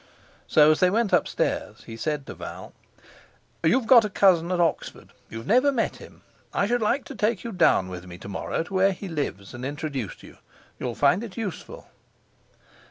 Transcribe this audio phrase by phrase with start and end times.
[0.47, 2.73] So, as they went upstairs, he said to Val:
[3.63, 6.23] "You've got a cousin at Oxford; you've never met him.
[6.55, 9.53] I should like to take you down with me to morrow to where he lives
[9.53, 10.39] and introduce you.
[10.79, 11.87] You'll find it useful."